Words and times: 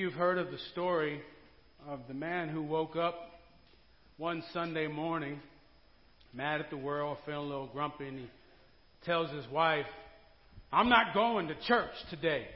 you've 0.00 0.14
heard 0.14 0.38
of 0.38 0.50
the 0.50 0.58
story 0.72 1.20
of 1.86 2.00
the 2.08 2.14
man 2.14 2.48
who 2.48 2.62
woke 2.62 2.96
up 2.96 3.32
one 4.16 4.42
Sunday 4.54 4.86
morning, 4.86 5.38
mad 6.32 6.62
at 6.62 6.70
the 6.70 6.76
world, 6.76 7.18
feeling 7.26 7.40
a 7.40 7.50
little 7.50 7.66
grumpy, 7.66 8.08
and 8.08 8.18
he 8.20 8.26
tells 9.04 9.30
his 9.30 9.46
wife, 9.52 9.84
I'm 10.72 10.88
not 10.88 11.12
going 11.12 11.48
to 11.48 11.54
church 11.68 11.90
today. 12.08 12.46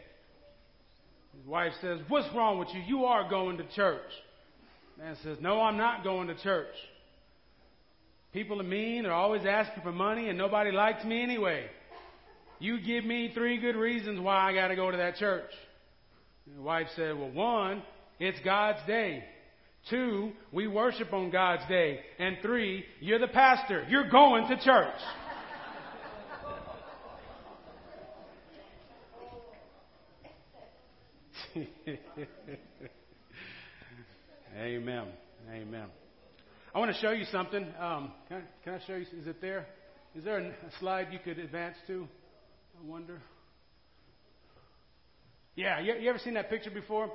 His 1.37 1.47
wife 1.47 1.73
says, 1.83 2.01
What's 2.09 2.35
wrong 2.35 2.59
with 2.59 2.69
you? 2.73 2.81
You 2.81 3.05
are 3.05 3.29
going 3.29 3.59
to 3.59 3.65
church. 3.77 4.01
Man 4.97 5.15
says, 5.23 5.37
No, 5.43 5.61
I'm 5.61 5.77
not 5.77 6.03
going 6.03 6.29
to 6.29 6.43
church. 6.43 6.75
People 8.33 8.59
are 8.59 8.65
mean, 8.65 9.03
they're 9.03 9.13
always 9.13 9.43
asking 9.47 9.83
for 9.83 9.93
money, 9.93 10.31
and 10.31 10.39
nobody 10.39 10.71
likes 10.73 11.05
me 11.05 11.23
anyway. 11.23 11.67
You 12.59 12.81
give 12.81 13.05
me 13.05 13.33
three 13.35 13.59
good 13.59 13.77
reasons 13.77 14.19
why 14.19 14.49
I 14.49 14.55
got 14.55 14.69
to 14.69 14.77
go 14.77 14.91
to 14.91 14.97
that 14.97 15.17
church. 15.17 15.51
And 16.47 16.59
the 16.59 16.63
wife 16.63 16.87
said, 16.97 17.19
Well, 17.19 17.31
one, 17.31 17.83
it's 18.19 18.39
God's 18.45 18.87
day. 18.87 19.25
Two, 19.91 20.33
we 20.53 20.67
worship 20.67 21.13
on 21.13 21.31
God's 21.31 21.67
day. 21.69 22.01
And 22.19 22.39
three, 22.41 22.85
you're 23.01 23.19
the 23.19 23.29
pastor. 23.29 23.85
You're 23.89 24.09
going 24.09 24.49
to 24.49 24.57
church. 24.57 24.95
Amen. 34.59 35.07
Amen. 35.51 35.87
I 36.75 36.79
want 36.79 36.95
to 36.95 37.01
show 37.01 37.11
you 37.11 37.25
something. 37.31 37.65
Um, 37.79 38.13
can, 38.29 38.39
I, 38.39 38.43
can, 38.65 38.75
I, 38.75 38.81
show 38.87 38.97
you? 38.97 39.03
Is 39.03 39.27
it 39.27 39.41
there? 39.41 39.67
Is 40.17 40.25
there 40.25 40.39
a 40.39 40.53
slide 40.81 41.09
you 41.13 41.19
could 41.19 41.39
advance 41.39 41.77
to? 41.87 42.09
I 42.79 42.87
wonder. 42.87 43.21
Yeah, 45.57 45.79
you, 45.79 45.95
you 45.95 46.11
ever 46.11 46.19
seen 46.19 46.35
that 46.35 46.51
picture 46.51 46.71
before? 46.71 47.11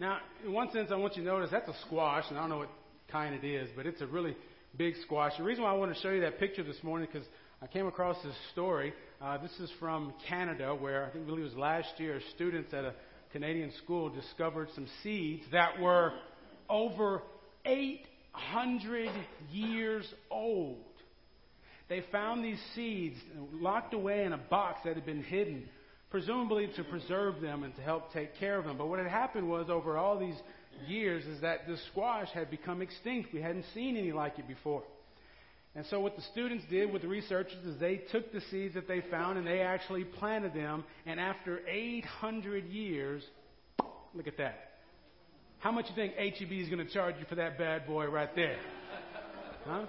Now, 0.00 0.18
in 0.44 0.52
one 0.52 0.70
sense, 0.72 0.88
I 0.90 0.96
want 0.96 1.16
you 1.16 1.22
to 1.22 1.28
notice 1.28 1.50
that's 1.50 1.68
a 1.68 1.76
squash, 1.86 2.24
and 2.28 2.38
I 2.38 2.42
don't 2.42 2.50
know 2.50 2.58
what 2.58 2.70
kind 3.10 3.34
it 3.34 3.46
is, 3.46 3.68
but 3.76 3.84
it's 3.84 4.00
a 4.00 4.06
really 4.06 4.34
big 4.76 4.94
squash. 5.02 5.32
The 5.36 5.44
reason 5.44 5.64
why 5.64 5.70
I 5.70 5.74
want 5.74 5.94
to 5.94 6.00
show 6.00 6.10
you 6.10 6.22
that 6.22 6.38
picture 6.38 6.62
this 6.62 6.82
morning 6.82 7.08
because 7.12 7.28
I 7.60 7.66
came 7.66 7.86
across 7.86 8.16
this 8.24 8.34
story. 8.52 8.94
Uh, 9.20 9.36
this 9.38 9.50
is 9.60 9.70
from 9.78 10.14
Canada, 10.28 10.74
where 10.74 11.04
I 11.04 11.10
think 11.10 11.28
I 11.28 11.32
it 11.32 11.40
was 11.40 11.54
last 11.54 11.88
year, 11.98 12.20
students 12.34 12.72
at 12.72 12.84
a 12.84 12.94
Canadian 13.32 13.70
school 13.84 14.08
discovered 14.08 14.68
some 14.74 14.86
seeds 15.02 15.44
that 15.52 15.78
were 15.78 16.14
over 16.70 17.20
800 17.66 19.10
years 19.52 20.06
old. 20.30 20.78
They 21.88 22.02
found 22.10 22.42
these 22.42 22.60
seeds 22.74 23.16
locked 23.52 23.92
away 23.92 24.24
in 24.24 24.32
a 24.32 24.38
box 24.38 24.80
that 24.84 24.94
had 24.94 25.04
been 25.04 25.22
hidden 25.22 25.68
presumably 26.10 26.68
to 26.76 26.84
preserve 26.84 27.40
them 27.40 27.64
and 27.64 27.74
to 27.76 27.82
help 27.82 28.12
take 28.12 28.36
care 28.38 28.58
of 28.58 28.64
them. 28.64 28.76
But 28.78 28.88
what 28.88 28.98
had 28.98 29.08
happened 29.08 29.48
was 29.48 29.68
over 29.68 29.96
all 29.96 30.18
these 30.18 30.36
years 30.86 31.24
is 31.24 31.40
that 31.40 31.66
the 31.66 31.76
squash 31.90 32.28
had 32.32 32.50
become 32.50 32.82
extinct. 32.82 33.32
We 33.32 33.40
hadn't 33.40 33.64
seen 33.74 33.96
any 33.96 34.12
like 34.12 34.38
it 34.38 34.46
before. 34.46 34.82
And 35.74 35.84
so 35.90 36.00
what 36.00 36.16
the 36.16 36.22
students 36.32 36.64
did 36.70 36.90
with 36.90 37.02
the 37.02 37.08
researchers 37.08 37.62
is 37.66 37.78
they 37.78 37.96
took 38.10 38.32
the 38.32 38.40
seeds 38.50 38.74
that 38.74 38.88
they 38.88 39.02
found 39.10 39.36
and 39.36 39.46
they 39.46 39.60
actually 39.60 40.04
planted 40.04 40.54
them. 40.54 40.84
And 41.04 41.20
after 41.20 41.60
800 41.68 42.64
years, 42.64 43.22
look 44.14 44.26
at 44.26 44.38
that. 44.38 44.70
How 45.58 45.72
much 45.72 45.86
you 45.88 45.94
think 45.94 46.14
HEB 46.14 46.52
is 46.52 46.68
going 46.68 46.86
to 46.86 46.92
charge 46.92 47.16
you 47.18 47.26
for 47.28 47.34
that 47.34 47.58
bad 47.58 47.86
boy 47.86 48.06
right 48.06 48.34
there? 48.34 48.56
Huh? 49.66 49.84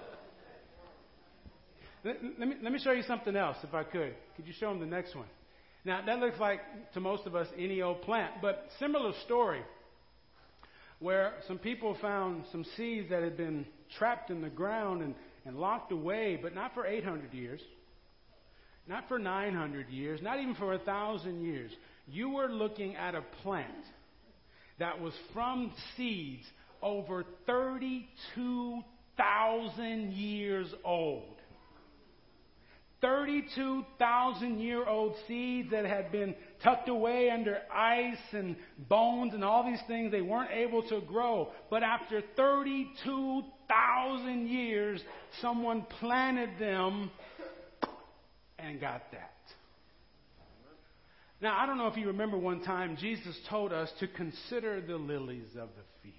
Let, 2.04 2.18
let, 2.40 2.48
me, 2.48 2.56
let 2.62 2.74
me 2.74 2.80
show 2.80 2.92
you 2.92 3.04
something 3.04 3.36
else, 3.36 3.58
if 3.64 3.74
I 3.74 3.84
could. 3.84 4.14
Could 4.36 4.48
you 4.48 4.54
show 4.60 4.70
them 4.70 4.80
the 4.80 4.86
next 4.86 5.16
one? 5.16 5.28
Now, 5.88 6.02
that 6.06 6.20
looks 6.20 6.38
like, 6.38 6.60
to 6.96 7.00
most 7.00 7.26
of 7.26 7.34
us, 7.34 7.48
any 7.58 7.82
old 7.82 8.02
plant, 8.02 8.34
but 8.42 8.68
similar 8.78 9.14
story 9.24 9.62
where 11.00 11.36
some 11.48 11.58
people 11.58 11.96
found 12.02 12.44
some 12.52 12.66
seeds 12.76 13.10
that 13.10 13.24
had 13.24 13.38
been 13.38 13.66
trapped 13.98 14.30
in 14.30 14.42
the 14.42 14.50
ground 14.50 15.02
and, 15.02 15.16
and 15.46 15.56
locked 15.56 15.94
away, 15.94 16.38
but 16.42 16.54
not 16.54 16.74
for 16.74 16.86
800 16.86 17.34
years, 17.34 17.62
not 18.86 19.08
for 19.08 19.18
900 19.18 19.88
years, 19.88 20.22
not 20.22 20.42
even 20.42 20.56
for 20.56 20.74
a 20.74 20.80
thousand 20.80 21.46
years. 21.46 21.72
You 22.06 22.32
were 22.32 22.50
looking 22.50 22.98
at 22.98 23.16
a 23.16 23.22
plant 23.42 23.86
that 24.80 25.00
was 25.00 25.14
from 25.34 25.72
seeds 25.96 26.44
over 26.82 27.24
32,000 27.46 30.12
years 30.12 30.68
old. 30.84 31.37
32,000 33.02 34.60
year 34.60 34.88
old 34.88 35.16
seeds 35.28 35.72
that 35.72 35.86
had 35.86 36.12
been 36.12 36.36
tucked 36.64 36.90
away 36.90 37.30
under 37.30 37.60
ice 37.72 38.18
and 38.32 38.56
bones 38.90 39.34
and 39.34 39.44
all 39.44 39.64
these 39.64 39.82
things, 39.88 40.12
they 40.12 40.22
weren't 40.22 40.52
able 40.52 40.82
to 40.90 41.02
grow. 41.02 41.52
But 41.70 41.84
after 41.84 42.24
32,000 42.36 44.48
years, 44.48 45.02
someone 45.42 45.86
planted 46.00 46.50
them 46.60 47.12
and 48.58 48.82
got 48.82 49.12
that. 49.12 49.34
Now, 51.40 51.56
I 51.60 51.68
don't 51.68 51.78
know 51.78 51.86
if 51.88 51.98
you 51.98 52.08
remember 52.08 52.38
one 52.38 52.64
time, 52.64 52.98
Jesus 53.00 53.38
told 53.48 53.72
us 53.72 53.92
to 54.00 54.08
consider 54.08 54.82
the 54.82 54.96
lilies 54.96 55.50
of 55.52 55.70
the 55.76 55.84
field. 56.02 56.16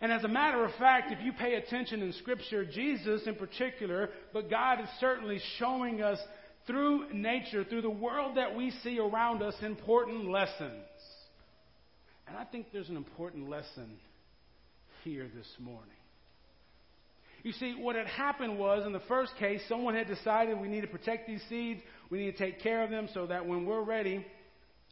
And 0.00 0.10
as 0.10 0.24
a 0.24 0.28
matter 0.28 0.64
of 0.64 0.74
fact, 0.76 1.12
if 1.12 1.22
you 1.22 1.32
pay 1.32 1.54
attention 1.54 2.00
in 2.00 2.12
Scripture, 2.14 2.64
Jesus 2.64 3.26
in 3.26 3.34
particular, 3.34 4.08
but 4.32 4.48
God 4.48 4.80
is 4.80 4.88
certainly 4.98 5.40
showing 5.58 6.00
us 6.00 6.18
through 6.66 7.12
nature, 7.12 7.64
through 7.64 7.82
the 7.82 7.90
world 7.90 8.36
that 8.36 8.56
we 8.56 8.70
see 8.82 8.98
around 8.98 9.42
us, 9.42 9.54
important 9.62 10.30
lessons. 10.30 10.84
And 12.26 12.36
I 12.36 12.44
think 12.44 12.66
there's 12.72 12.88
an 12.88 12.96
important 12.96 13.50
lesson 13.50 13.98
here 15.04 15.28
this 15.34 15.48
morning. 15.58 15.84
You 17.42 17.52
see, 17.52 17.74
what 17.78 17.96
had 17.96 18.06
happened 18.06 18.58
was, 18.58 18.86
in 18.86 18.92
the 18.92 19.00
first 19.00 19.32
case, 19.38 19.60
someone 19.68 19.94
had 19.94 20.06
decided 20.06 20.60
we 20.60 20.68
need 20.68 20.82
to 20.82 20.86
protect 20.86 21.26
these 21.26 21.42
seeds, 21.48 21.80
we 22.10 22.18
need 22.18 22.32
to 22.32 22.38
take 22.38 22.60
care 22.60 22.84
of 22.84 22.90
them 22.90 23.08
so 23.12 23.26
that 23.26 23.46
when 23.46 23.64
we're 23.64 23.82
ready, 23.82 24.24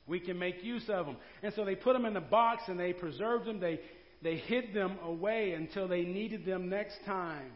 we 0.06 0.18
can 0.18 0.38
make 0.38 0.64
use 0.64 0.88
of 0.88 1.04
them. 1.06 1.16
And 1.42 1.52
so 1.54 1.64
they 1.64 1.74
put 1.74 1.92
them 1.92 2.06
in 2.06 2.16
a 2.16 2.22
box 2.22 2.62
and 2.66 2.80
they 2.80 2.94
preserved 2.94 3.44
them. 3.44 3.60
They 3.60 3.80
they 4.22 4.36
hid 4.36 4.74
them 4.74 4.98
away 5.04 5.52
until 5.52 5.88
they 5.88 6.02
needed 6.02 6.44
them 6.44 6.68
next 6.68 6.98
time. 7.06 7.52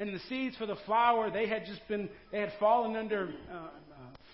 And 0.00 0.14
the 0.14 0.20
seeds 0.28 0.56
for 0.56 0.66
the 0.66 0.76
flower, 0.86 1.30
they 1.30 1.48
had 1.48 1.66
just 1.66 1.86
been, 1.88 2.08
they 2.30 2.38
had 2.40 2.52
fallen 2.60 2.94
under 2.94 3.30
uh, 3.50 3.54
uh, 3.54 3.68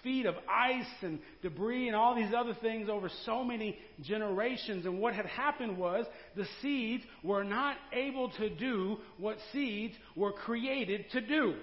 feet 0.03 0.27
of 0.27 0.35
ice 0.49 0.85
and 1.01 1.19
debris 1.43 1.87
and 1.87 1.97
all 1.97 2.15
these 2.15 2.35
other 2.37 2.55
things 2.61 2.89
over 2.91 3.11
so 3.25 3.43
many 3.43 3.79
generations. 4.03 4.85
And 4.85 4.99
what 4.99 5.15
had 5.15 5.27
happened 5.27 5.79
was 5.79 6.05
the 6.37 6.47
seeds 6.61 7.05
were 7.23 7.45
not 7.45 7.77
able 7.93 8.31
to 8.33 8.51
do 8.51 8.99
what 9.19 9.39
seeds 9.53 9.95
were 10.15 10.33
created 10.33 11.07
to 11.13 11.21
do. 11.23 11.55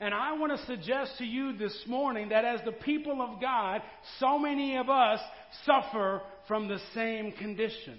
And 0.00 0.12
I 0.12 0.32
want 0.32 0.58
to 0.58 0.66
suggest 0.66 1.18
to 1.18 1.24
you 1.24 1.56
this 1.56 1.84
morning 1.86 2.30
that 2.30 2.44
as 2.44 2.60
the 2.64 2.72
people 2.72 3.22
of 3.22 3.40
God, 3.40 3.80
so 4.18 4.38
many 4.38 4.76
of 4.76 4.90
us 4.90 5.20
suffer 5.64 6.22
from 6.48 6.68
the 6.68 6.78
same 6.94 7.32
condition. 7.32 7.98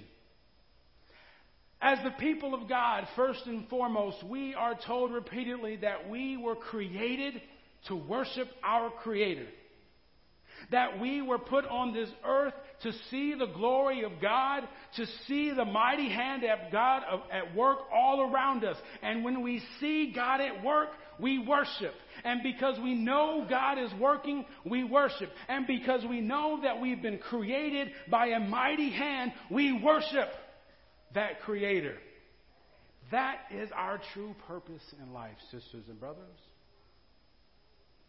As 1.82 2.00
the 2.04 2.12
people 2.12 2.54
of 2.54 2.68
God, 2.68 3.08
first 3.16 3.46
and 3.46 3.68
foremost, 3.70 4.24
we 4.24 4.54
are 4.56 4.76
told 4.88 5.12
repeatedly 5.12 5.78
that 5.78 6.10
we 6.10 6.38
were 6.38 6.56
created 6.56 7.42
to 7.88 7.96
worship 7.96 8.48
our 8.64 8.90
Creator. 8.90 9.48
That 10.72 11.00
we 11.00 11.22
were 11.22 11.38
put 11.38 11.66
on 11.66 11.94
this 11.94 12.10
earth 12.26 12.54
to 12.84 12.92
see 13.10 13.36
the 13.36 13.48
glory 13.48 14.04
of 14.04 14.14
God, 14.22 14.64
to 14.98 15.06
see 15.28 15.52
the 15.52 15.66
mighty 15.66 16.10
hand 16.10 16.44
of 16.44 16.72
God 16.72 17.04
at 17.32 17.56
work 17.56 17.80
all 17.94 18.22
around 18.22 18.64
us. 18.64 18.78
And 19.02 19.24
when 19.24 19.42
we 19.42 19.62
see 19.80 20.12
God 20.14 20.42
at 20.42 20.64
work, 20.64 20.90
we 21.20 21.40
worship. 21.40 21.94
And 22.24 22.42
because 22.44 22.80
we 22.80 22.96
know 22.96 23.46
God 23.50 23.78
is 23.78 23.92
working, 24.00 24.46
we 24.66 24.84
worship. 24.84 25.30
And 25.48 25.68
because 25.68 26.04
we 26.06 26.22
know 26.22 26.60
that 26.64 26.82
we've 26.82 27.02
been 27.02 27.20
created 27.20 27.90
by 28.10 28.28
a 28.28 28.40
mighty 28.40 28.92
hand, 28.92 29.32
we 29.50 29.72
worship 29.82 30.30
that 31.14 31.42
Creator. 31.42 31.98
That 33.12 33.38
is 33.52 33.70
our 33.76 34.02
true 34.14 34.36
purpose 34.48 34.82
in 35.02 35.14
life, 35.14 35.38
sisters 35.52 35.86
and 35.88 36.00
brothers. 36.00 36.40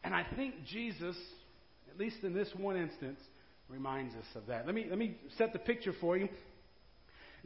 And 0.03 0.15
I 0.15 0.25
think 0.37 0.55
Jesus, 0.67 1.17
at 1.97 2.01
least 2.01 2.23
in 2.23 2.35
this 2.35 2.49
one 2.55 2.77
instance, 2.77 3.19
reminds 3.71 4.15
us 4.15 4.27
of 4.35 4.47
that. 4.49 4.67
Let 4.67 4.75
me, 4.75 4.87
let 4.89 4.99
me 4.99 5.17
set 5.39 5.55
the 5.55 5.59
picture 5.59 5.95
for 5.99 6.19
you. 6.19 6.29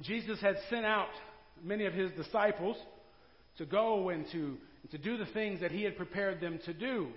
Jesus 0.00 0.40
had 0.40 0.56
sent 0.68 0.84
out 0.84 1.08
many 1.62 1.86
of 1.86 1.92
his 1.92 2.10
disciples 2.12 2.76
to 3.58 3.64
go 3.64 4.08
and 4.08 4.26
to 4.32 4.56
to 4.90 4.98
do 4.98 5.16
the 5.16 5.26
things 5.26 5.60
that 5.60 5.70
he 5.70 5.82
had 5.82 5.96
prepared 5.96 6.40
them 6.40 6.58
to 6.64 6.72
do. 6.72 7.08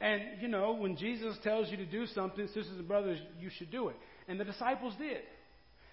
And, 0.00 0.22
you 0.40 0.48
know, 0.48 0.72
when 0.72 0.96
Jesus 0.96 1.36
tells 1.44 1.70
you 1.70 1.76
to 1.76 1.84
do 1.84 2.06
something, 2.06 2.46
sisters 2.46 2.78
and 2.78 2.88
brothers, 2.88 3.18
you 3.38 3.50
should 3.56 3.70
do 3.70 3.88
it. 3.88 3.96
And 4.26 4.40
the 4.40 4.44
disciples 4.44 4.94
did. 4.98 5.20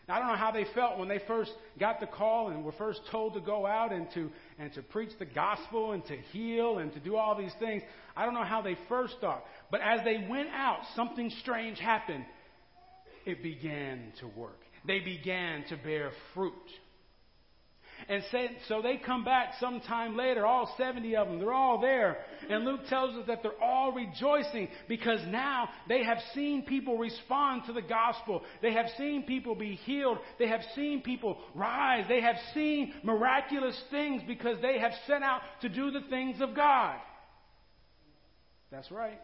I 0.09 0.19
don't 0.19 0.27
know 0.27 0.37
how 0.37 0.51
they 0.51 0.65
felt 0.73 0.97
when 0.97 1.09
they 1.09 1.19
first 1.27 1.51
got 1.77 1.99
the 1.99 2.07
call 2.07 2.49
and 2.49 2.63
were 2.63 2.71
first 2.71 3.01
told 3.11 3.33
to 3.33 3.41
go 3.41 3.65
out 3.65 3.91
and 3.91 4.07
to, 4.13 4.29
and 4.57 4.73
to 4.73 4.81
preach 4.81 5.09
the 5.19 5.25
gospel 5.25 5.91
and 5.91 6.05
to 6.05 6.15
heal 6.31 6.77
and 6.77 6.93
to 6.93 6.99
do 6.99 7.17
all 7.17 7.37
these 7.37 7.51
things. 7.59 7.83
I 8.15 8.23
don't 8.23 8.33
know 8.33 8.45
how 8.45 8.61
they 8.61 8.77
first 8.87 9.15
thought. 9.19 9.43
But 9.69 9.81
as 9.81 9.99
they 10.05 10.25
went 10.29 10.49
out, 10.49 10.79
something 10.95 11.29
strange 11.41 11.77
happened. 11.79 12.23
It 13.25 13.43
began 13.43 14.13
to 14.21 14.27
work. 14.27 14.59
They 14.85 14.99
began 14.99 15.65
to 15.67 15.75
bear 15.75 16.11
fruit. 16.33 16.53
And 18.09 18.23
so 18.67 18.81
they 18.81 18.97
come 18.97 19.23
back 19.23 19.53
sometime 19.59 20.15
later, 20.15 20.45
all 20.45 20.73
70 20.77 21.15
of 21.15 21.27
them. 21.27 21.39
They're 21.39 21.53
all 21.53 21.81
there. 21.81 22.17
And 22.49 22.63
Luke 22.63 22.81
tells 22.89 23.15
us 23.17 23.25
that 23.27 23.43
they're 23.43 23.61
all 23.61 23.91
rejoicing 23.91 24.69
because 24.87 25.19
now 25.27 25.69
they 25.89 26.03
have 26.03 26.19
seen 26.33 26.63
people 26.63 26.97
respond 26.97 27.63
to 27.67 27.73
the 27.73 27.81
gospel. 27.81 28.43
They 28.61 28.73
have 28.73 28.87
seen 28.97 29.23
people 29.23 29.55
be 29.55 29.75
healed. 29.75 30.19
They 30.39 30.47
have 30.47 30.61
seen 30.75 31.01
people 31.01 31.37
rise. 31.55 32.05
They 32.07 32.21
have 32.21 32.37
seen 32.53 32.93
miraculous 33.03 33.81
things 33.91 34.21
because 34.27 34.61
they 34.61 34.79
have 34.79 34.93
set 35.05 35.21
out 35.21 35.41
to 35.61 35.69
do 35.69 35.91
the 35.91 36.01
things 36.09 36.39
of 36.39 36.55
God. 36.55 36.97
That's 38.71 38.91
right. 38.91 39.19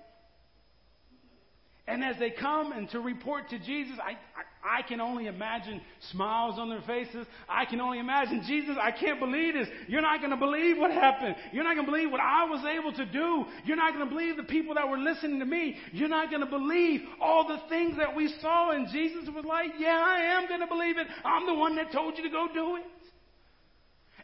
And 1.85 2.01
as 2.01 2.15
they 2.17 2.31
come 2.31 2.71
and 2.71 2.89
to 2.91 2.99
report 3.01 3.49
to 3.49 3.59
Jesus, 3.59 3.97
I, 4.01 4.11
I, 4.11 4.79
I, 4.79 4.81
can 4.83 5.01
only 5.01 5.27
imagine 5.27 5.81
smiles 6.11 6.57
on 6.57 6.69
their 6.69 6.81
faces. 6.87 7.27
I 7.49 7.65
can 7.65 7.81
only 7.81 7.99
imagine, 7.99 8.41
Jesus, 8.47 8.77
I 8.81 8.91
can't 8.91 9.19
believe 9.19 9.53
this. 9.53 9.67
You're 9.89 10.01
not 10.01 10.19
going 10.19 10.31
to 10.31 10.37
believe 10.37 10.77
what 10.77 10.91
happened. 10.91 11.35
You're 11.51 11.65
not 11.65 11.75
going 11.75 11.85
to 11.85 11.91
believe 11.91 12.09
what 12.09 12.21
I 12.21 12.45
was 12.45 12.63
able 12.65 12.93
to 12.93 13.05
do. 13.05 13.43
You're 13.65 13.75
not 13.75 13.93
going 13.93 14.07
to 14.07 14.09
believe 14.09 14.37
the 14.37 14.43
people 14.43 14.75
that 14.75 14.87
were 14.87 14.97
listening 14.97 15.39
to 15.39 15.45
me. 15.45 15.75
You're 15.91 16.07
not 16.07 16.29
going 16.29 16.39
to 16.39 16.49
believe 16.49 17.01
all 17.19 17.45
the 17.49 17.59
things 17.67 17.97
that 17.97 18.15
we 18.15 18.33
saw. 18.39 18.71
And 18.71 18.87
Jesus 18.89 19.27
was 19.35 19.43
like, 19.43 19.71
Yeah, 19.77 20.01
I 20.01 20.39
am 20.39 20.47
going 20.47 20.61
to 20.61 20.67
believe 20.67 20.97
it. 20.97 21.07
I'm 21.25 21.45
the 21.45 21.53
one 21.53 21.75
that 21.75 21.91
told 21.91 22.17
you 22.17 22.23
to 22.23 22.29
go 22.29 22.47
do 22.53 22.77
it. 22.77 22.83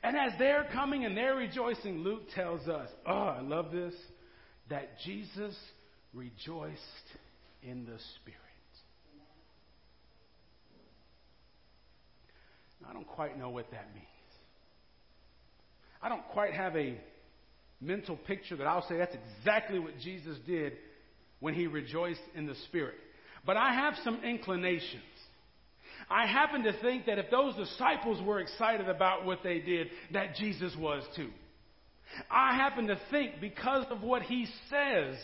And 0.02 0.16
as 0.16 0.32
they're 0.40 0.66
coming 0.72 1.04
and 1.04 1.18
they're 1.18 1.36
rejoicing, 1.36 2.00
Luke 2.00 2.24
tells 2.34 2.70
us, 2.70 2.90
Oh, 3.06 3.12
I 3.12 3.42
love 3.42 3.74
this, 3.74 3.94
that 4.70 4.98
Jesus 5.04 5.58
rejoiced 6.14 6.78
in 7.64 7.86
the 7.86 7.98
Spirit. 8.16 8.40
I 12.90 12.94
don't 12.94 13.08
quite 13.08 13.38
know 13.38 13.50
what 13.50 13.70
that 13.72 13.94
means. 13.94 14.06
I 16.02 16.10
don't 16.10 16.26
quite 16.30 16.54
have 16.54 16.76
a 16.76 16.98
mental 17.82 18.16
picture 18.16 18.56
that 18.56 18.66
I'll 18.66 18.88
say 18.88 18.98
that's 18.98 19.16
exactly 19.38 19.80
what 19.80 20.00
Jesus 20.00 20.38
did 20.48 20.74
when 21.40 21.54
he 21.54 21.68
rejoiced 21.68 22.22
in 22.36 22.48
the 22.48 22.56
Spirit. 22.68 22.96
But 23.46 23.58
I 23.58 23.74
have 23.74 23.94
some 24.04 24.24
inclinations. 24.24 25.04
I 26.10 26.26
happen 26.26 26.64
to 26.64 26.74
think 26.82 27.06
that 27.06 27.20
if 27.20 27.30
those 27.30 27.56
disciples 27.56 28.22
were 28.22 28.40
excited 28.40 28.90
about 28.90 29.26
what 29.26 29.40
they 29.44 29.60
did, 29.60 29.88
that 30.14 30.36
Jesus 30.36 30.76
was 30.78 31.04
too. 31.16 31.30
I 32.32 32.56
happen 32.56 32.88
to 32.88 33.00
think 33.12 33.40
because 33.40 33.86
of 33.92 34.02
what 34.02 34.24
he 34.24 34.48
says 34.70 35.16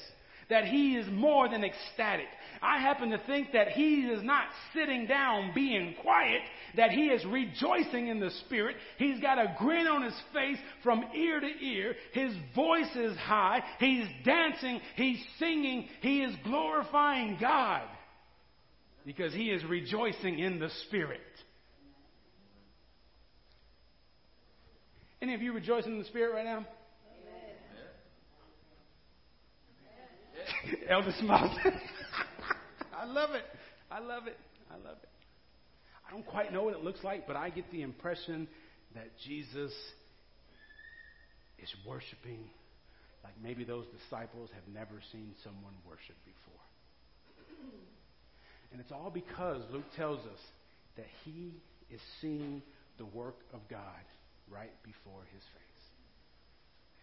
that 0.49 0.65
he 0.65 0.95
is 0.95 1.07
more 1.11 1.49
than 1.49 1.63
ecstatic. 1.63 2.27
I 2.61 2.79
happen 2.79 3.09
to 3.11 3.17
think 3.25 3.51
that 3.53 3.69
he 3.69 4.01
is 4.01 4.23
not 4.23 4.45
sitting 4.73 5.07
down 5.07 5.51
being 5.53 5.95
quiet, 6.01 6.41
that 6.75 6.91
he 6.91 7.07
is 7.07 7.23
rejoicing 7.25 8.07
in 8.07 8.19
the 8.19 8.31
Spirit. 8.45 8.75
He's 8.97 9.19
got 9.19 9.39
a 9.39 9.55
grin 9.57 9.87
on 9.87 10.03
his 10.03 10.19
face 10.33 10.57
from 10.83 11.03
ear 11.15 11.39
to 11.39 11.65
ear. 11.65 11.95
His 12.13 12.33
voice 12.55 12.95
is 12.95 13.17
high. 13.17 13.61
He's 13.79 14.05
dancing. 14.23 14.81
He's 14.95 15.23
singing. 15.39 15.87
He 16.01 16.21
is 16.23 16.35
glorifying 16.43 17.37
God 17.39 17.83
because 19.05 19.33
he 19.33 19.51
is 19.51 19.63
rejoicing 19.65 20.39
in 20.39 20.59
the 20.59 20.69
Spirit. 20.87 21.21
Any 25.21 25.33
of 25.33 25.41
you 25.41 25.53
rejoicing 25.53 25.93
in 25.93 25.99
the 25.99 26.05
Spirit 26.05 26.33
right 26.33 26.45
now? 26.45 26.65
Elder 30.89 31.13
smiles. 31.19 31.57
I 32.97 33.05
love 33.05 33.31
it. 33.31 33.43
I 33.91 33.99
love 33.99 34.27
it. 34.27 34.37
I 34.69 34.75
love 34.75 34.97
it. 35.01 35.09
I 36.07 36.11
don't 36.11 36.25
quite 36.25 36.53
know 36.53 36.63
what 36.63 36.75
it 36.75 36.83
looks 36.83 37.03
like, 37.03 37.27
but 37.27 37.35
I 37.35 37.49
get 37.49 37.69
the 37.71 37.81
impression 37.81 38.47
that 38.93 39.09
Jesus 39.25 39.71
is 41.59 41.73
worshiping 41.87 42.39
like 43.25 43.33
maybe 43.41 43.63
those 43.63 43.85
disciples 43.87 44.51
have 44.53 44.71
never 44.71 45.01
seen 45.11 45.33
someone 45.43 45.73
worship 45.87 46.15
before. 46.25 46.53
And 48.71 48.79
it's 48.79 48.91
all 48.91 49.09
because 49.09 49.63
Luke 49.71 49.85
tells 49.95 50.19
us 50.19 50.39
that 50.95 51.07
he 51.23 51.53
is 51.89 51.99
seeing 52.21 52.61
the 52.99 53.05
work 53.05 53.37
of 53.51 53.61
God 53.67 53.79
right 54.51 54.71
before 54.83 55.21
his 55.33 55.41
face. 55.41 55.81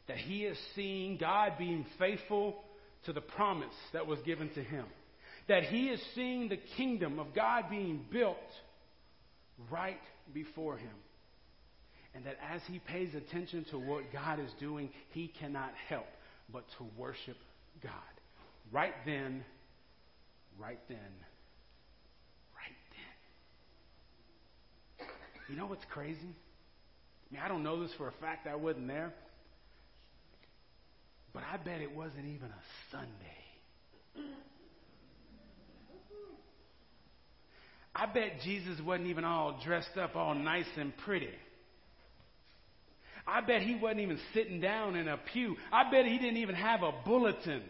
That 0.07 0.17
he 0.19 0.45
is 0.45 0.57
seeing 0.77 1.17
God 1.19 1.55
being 1.59 1.85
faithful 1.99 2.63
to 3.07 3.13
the 3.13 3.21
promise 3.21 3.75
that 3.93 4.07
was 4.07 4.19
given 4.21 4.49
to 4.51 4.63
him. 4.63 4.85
That 5.49 5.65
he 5.65 5.89
is 5.89 6.01
seeing 6.15 6.49
the 6.49 6.59
kingdom 6.77 7.19
of 7.19 7.35
God 7.35 7.65
being 7.69 8.05
built 8.11 8.37
right 9.71 10.01
before 10.33 10.77
him. 10.77 10.95
And 12.15 12.27
that 12.27 12.37
as 12.53 12.61
he 12.71 12.79
pays 12.79 13.15
attention 13.15 13.65
to 13.71 13.79
what 13.79 14.13
God 14.13 14.39
is 14.39 14.51
doing, 14.61 14.91
he 15.11 15.29
cannot 15.29 15.73
help 15.89 16.07
but 16.53 16.65
to 16.79 16.87
worship 16.97 17.37
God. 17.83 17.93
Right 18.71 18.95
then, 19.07 19.45
right 20.61 20.79
then, 20.89 20.99
right 22.55 22.77
then. 24.99 25.09
You 25.49 25.57
know 25.57 25.67
what's 25.67 25.85
crazy? 25.91 26.19
I 26.21 27.35
mean, 27.35 27.43
I 27.43 27.49
don't 27.49 27.63
know 27.63 27.83
this 27.83 27.93
for 27.97 28.09
a 28.09 28.13
fact, 28.21 28.47
I 28.47 28.57
wasn't 28.57 28.89
there. 28.89 29.13
But 31.33 31.43
I 31.51 31.57
bet 31.57 31.81
it 31.81 31.95
wasn't 31.95 32.27
even 32.27 32.49
a 32.49 32.63
Sunday. 32.91 33.09
I 37.95 38.07
bet 38.07 38.41
Jesus 38.43 38.81
wasn't 38.81 39.09
even 39.09 39.25
all 39.25 39.61
dressed 39.65 39.97
up 39.99 40.17
all 40.17 40.35
nice 40.35 40.67
and 40.77 40.97
pretty. 40.99 41.29
I 43.27 43.41
bet 43.41 43.63
he 43.63 43.77
wasn't 43.77 44.01
even 44.01 44.19
sitting 44.35 44.61
down 44.61 44.97
in 44.97 45.09
a 45.09 45.17
pew. 45.17 45.57
I 45.71 45.91
bet 45.91 46.07
he 46.07 46.19
didn't 46.19 46.39
even 46.39 46.55
have 46.55 46.83
a 46.83 46.93
bulletin. 47.05 47.63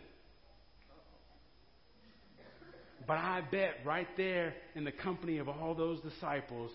But 3.07 3.19
I 3.19 3.43
bet 3.51 3.79
right 3.85 4.07
there 4.17 4.55
in 4.75 4.85
the 4.85 4.93
company 4.93 5.39
of 5.39 5.49
all 5.49 5.75
those 5.75 6.01
disciples, 6.01 6.71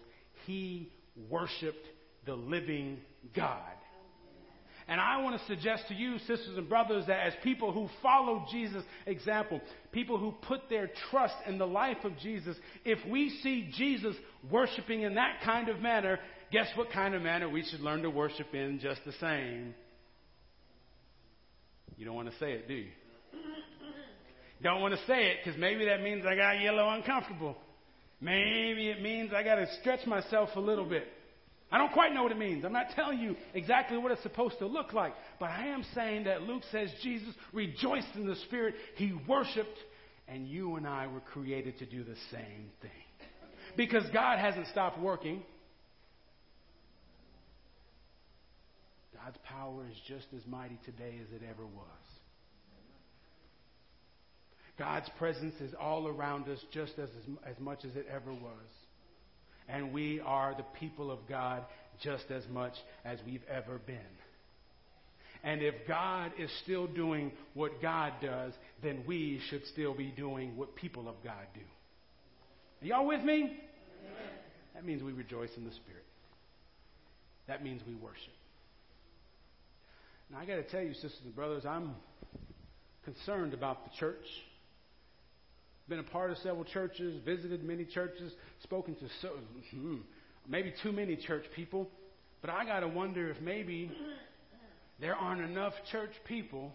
he 0.46 0.92
worshiped 1.30 1.86
the 2.26 2.36
living 2.36 3.00
God. 3.34 3.77
And 4.90 5.02
I 5.02 5.22
want 5.22 5.38
to 5.38 5.46
suggest 5.48 5.84
to 5.90 5.94
you, 5.94 6.18
sisters 6.20 6.58
and 6.58 6.70
brothers, 6.70 7.06
that 7.08 7.28
as 7.28 7.34
people 7.44 7.74
who 7.74 7.90
follow 8.02 8.46
Jesus' 8.50 8.84
example, 9.06 9.60
people 9.92 10.18
who 10.18 10.32
put 10.48 10.70
their 10.70 10.90
trust 11.12 11.36
in 11.46 11.58
the 11.58 11.68
life 11.68 11.98
of 12.06 12.18
Jesus, 12.20 12.56
if 12.86 12.98
we 13.10 13.30
see 13.44 13.70
Jesus 13.76 14.16
worshiping 14.50 15.02
in 15.02 15.16
that 15.16 15.42
kind 15.44 15.68
of 15.68 15.82
manner, 15.82 16.20
guess 16.54 16.68
what 16.76 16.90
kind 16.92 17.16
of 17.16 17.22
manner 17.22 17.50
we 17.50 17.66
should 17.66 17.82
learn 17.82 18.02
to 18.04 18.10
worship 18.10 18.54
in 18.54 18.80
just 18.80 19.02
the 19.06 19.12
same? 19.20 19.76
You 21.98 22.06
don't 22.06 22.16
want 22.16 22.32
to 22.32 22.38
say 22.38 22.54
it, 22.54 22.68
do 22.70 22.76
you? 22.76 22.88
Don't 24.64 24.82
want 24.82 24.94
to 24.94 25.06
say 25.06 25.28
it 25.28 25.38
because 25.44 25.60
maybe 25.60 25.86
that 25.86 26.02
means 26.02 26.26
I 26.26 26.36
got 26.36 26.62
yellow 26.62 26.90
uncomfortable. 26.90 27.58
Maybe 28.22 28.90
it 28.90 29.02
means 29.02 29.32
I 29.36 29.44
got 29.44 29.56
to 29.56 29.68
stretch 29.82 30.08
myself 30.08 30.50
a 30.56 30.60
little 30.60 30.86
bit. 30.86 31.04
I 31.72 31.78
don't 31.78 31.92
quite 31.92 32.14
know 32.14 32.24
what 32.24 32.32
it 32.32 32.38
means. 32.38 32.64
I'm 32.64 32.72
not 32.72 32.92
telling 32.96 33.20
you 33.20 33.36
exactly 33.54 33.98
what 33.98 34.12
it's 34.12 34.24
supposed 34.24 34.58
to 34.60 34.68
look 34.68 34.94
like. 34.94 35.14
But 35.40 35.50
I 35.50 35.68
am 35.68 35.84
saying 35.94 36.24
that 36.24 36.44
Luke 36.44 36.64
says 36.72 36.90
Jesus 37.04 37.34
rejoiced 37.52 38.16
in 38.16 38.26
the 38.26 38.38
Spirit. 38.48 38.76
He 38.96 39.14
worshiped, 39.28 39.78
and 40.30 40.48
you 40.48 40.78
and 40.78 40.88
I 40.88 41.08
were 41.08 41.20
created 41.20 41.78
to 41.80 41.86
do 41.86 42.04
the 42.04 42.16
same 42.32 42.72
thing. 42.82 42.92
Because 43.76 44.04
God 44.14 44.40
hasn't 44.40 44.68
stopped 44.68 45.00
working. 45.00 45.44
God's 49.14 49.38
power 49.44 49.86
is 49.92 49.98
just 50.08 50.28
as 50.36 50.48
mighty 50.48 50.80
today 50.86 51.16
as 51.22 51.34
it 51.34 51.46
ever 51.50 51.66
was. 51.66 51.84
God's 54.80 55.10
presence 55.18 55.56
is 55.60 55.74
all 55.78 56.08
around 56.08 56.48
us 56.48 56.60
just 56.72 56.94
as, 56.98 57.10
as 57.46 57.60
much 57.60 57.84
as 57.84 57.96
it 57.98 58.08
ever 58.10 58.32
was 58.32 58.87
and 59.68 59.94
we 59.94 60.20
are 60.20 60.54
the 60.56 60.66
people 60.80 61.12
of 61.12 61.20
God 61.28 61.64
just 62.02 62.26
as 62.30 62.44
much 62.50 62.74
as 63.04 63.20
we've 63.26 63.44
ever 63.50 63.80
been. 63.86 63.98
And 65.44 65.62
if 65.62 65.76
God 65.88 66.32
is 66.38 66.52
still 66.64 66.88
doing 66.88 67.32
what 67.54 67.82
God 67.82 68.14
does, 68.22 68.54
then 68.82 69.04
we 69.08 69.40
should 69.50 69.66
still 69.68 69.94
be 69.94 70.12
doing 70.12 70.58
what 70.58 70.76
people 70.76 71.08
of 71.08 71.16
God 71.24 71.46
do. 71.54 71.62
Are 72.82 72.88
y'all 72.88 73.08
with 73.08 73.24
me? 73.24 73.44
Amen. 73.44 73.54
That 74.74 74.86
means 74.86 75.04
we 75.04 75.12
rejoice 75.12 75.50
in 75.58 75.64
the 75.64 75.72
Spirit. 75.72 76.04
That 77.48 77.64
means 77.64 77.82
we 77.88 77.96
worship. 77.96 78.34
Now, 80.32 80.40
I 80.40 80.46
got 80.46 80.56
to 80.56 80.64
tell 80.64 80.82
you, 80.82 80.94
sisters 80.94 81.22
and 81.24 81.36
brothers, 81.36 81.66
I'm 81.66 81.96
concerned 83.06 83.54
about 83.54 83.86
the 83.86 83.92
church. 83.98 84.26
Been 85.90 86.00
a 86.00 86.04
part 86.04 86.32
of 86.32 86.38
several 86.38 86.66
churches, 86.66 87.22
visited 87.24 87.64
many 87.64 87.86
churches, 87.86 88.34
spoken 88.64 88.96
to 88.96 89.06
so, 89.22 89.30
hmm, 89.72 89.98
maybe 90.48 90.74
too 90.84 90.92
many 90.92 91.16
church 91.16 91.46
people. 91.56 91.90
But 92.42 92.50
I 92.50 92.66
got 92.66 92.82
to 92.82 92.88
wonder 92.88 93.30
if 93.30 93.40
maybe 93.42 93.92
there 95.00 95.16
aren't 95.16 95.42
enough 95.42 95.74
church 95.92 96.12
people 96.26 96.72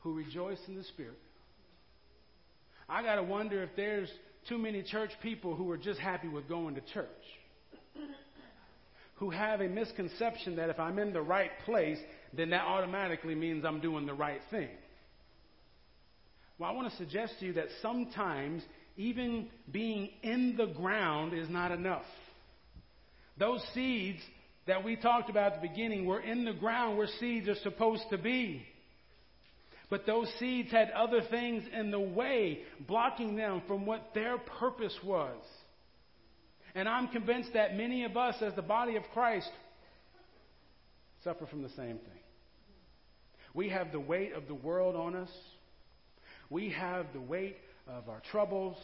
who 0.00 0.14
rejoice 0.14 0.58
in 0.68 0.76
the 0.76 0.84
Spirit. 0.84 1.18
I 2.88 3.02
got 3.02 3.16
to 3.16 3.22
wonder 3.22 3.62
if 3.62 3.70
there's 3.76 4.10
too 4.48 4.58
many 4.58 4.82
church 4.82 5.10
people 5.22 5.54
who 5.54 5.70
are 5.70 5.78
just 5.78 5.98
happy 5.98 6.28
with 6.28 6.48
going 6.48 6.74
to 6.74 6.82
church. 6.92 7.08
Who 9.16 9.30
have 9.30 9.60
a 9.60 9.68
misconception 9.68 10.56
that 10.56 10.70
if 10.70 10.78
I'm 10.78 10.98
in 10.98 11.12
the 11.12 11.22
right 11.22 11.50
place, 11.64 11.98
then 12.36 12.50
that 12.50 12.62
automatically 12.62 13.34
means 13.34 13.64
I'm 13.64 13.80
doing 13.80 14.06
the 14.06 14.14
right 14.14 14.40
thing. 14.50 14.68
Well, 16.58 16.70
I 16.70 16.72
want 16.72 16.90
to 16.90 16.96
suggest 16.96 17.34
to 17.40 17.46
you 17.46 17.52
that 17.54 17.66
sometimes 17.82 18.62
even 18.96 19.48
being 19.70 20.10
in 20.22 20.56
the 20.56 20.66
ground 20.66 21.34
is 21.34 21.48
not 21.48 21.72
enough. 21.72 22.04
Those 23.38 23.64
seeds 23.74 24.20
that 24.66 24.84
we 24.84 24.96
talked 24.96 25.30
about 25.30 25.54
at 25.54 25.62
the 25.62 25.68
beginning 25.68 26.06
were 26.06 26.20
in 26.20 26.44
the 26.44 26.52
ground 26.52 26.96
where 26.96 27.08
seeds 27.18 27.48
are 27.48 27.56
supposed 27.56 28.04
to 28.10 28.18
be. 28.18 28.64
But 29.90 30.06
those 30.06 30.28
seeds 30.38 30.70
had 30.70 30.90
other 30.90 31.20
things 31.30 31.64
in 31.72 31.90
the 31.90 32.00
way, 32.00 32.60
blocking 32.86 33.36
them 33.36 33.62
from 33.66 33.84
what 33.84 34.12
their 34.14 34.38
purpose 34.38 34.96
was. 35.04 35.36
And 36.74 36.88
I'm 36.88 37.08
convinced 37.08 37.50
that 37.54 37.76
many 37.76 38.04
of 38.04 38.16
us, 38.16 38.36
as 38.40 38.54
the 38.54 38.62
body 38.62 38.96
of 38.96 39.02
Christ, 39.12 39.50
suffer 41.22 41.46
from 41.46 41.62
the 41.62 41.68
same 41.70 41.98
thing. 41.98 42.22
We 43.52 43.68
have 43.68 43.92
the 43.92 44.00
weight 44.00 44.32
of 44.32 44.48
the 44.48 44.54
world 44.54 44.96
on 44.96 45.14
us. 45.14 45.30
We 46.50 46.70
have 46.70 47.06
the 47.12 47.20
weight 47.20 47.56
of 47.86 48.08
our 48.08 48.22
troubles. 48.30 48.76